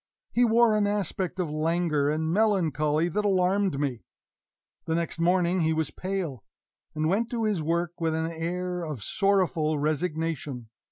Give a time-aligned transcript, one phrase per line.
[0.31, 4.01] He wore an aspect of languor and melancholy that alarmed me.
[4.85, 6.43] The next morning he was pale,
[6.95, 10.69] and went to his work with an air of sorrowful resignation.